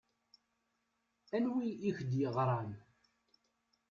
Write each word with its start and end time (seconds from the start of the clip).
Anwi 1.35 1.67
i 1.89 1.91
k-d-yeɣṛan? 1.97 2.71